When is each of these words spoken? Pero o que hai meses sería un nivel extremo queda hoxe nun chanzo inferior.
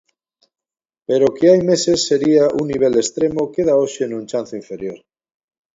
Pero 1.07 1.23
o 1.27 1.35
que 1.37 1.45
hai 1.51 1.61
meses 1.71 1.99
sería 2.09 2.43
un 2.59 2.63
nivel 2.71 2.93
extremo 2.97 3.51
queda 3.55 3.79
hoxe 3.81 4.03
nun 4.07 4.23
chanzo 4.31 4.53
inferior. 4.61 4.97